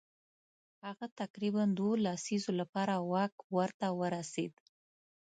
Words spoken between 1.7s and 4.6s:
دوو لسیزو لپاره واک ورته ورسېد.